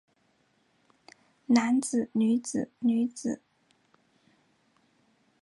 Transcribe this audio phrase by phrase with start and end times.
[1.47, 3.39] 男子女子女子